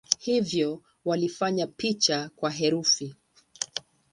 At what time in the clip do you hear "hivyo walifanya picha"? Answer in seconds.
0.19-2.29